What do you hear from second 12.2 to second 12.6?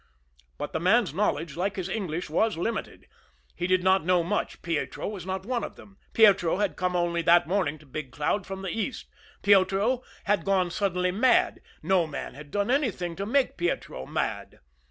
had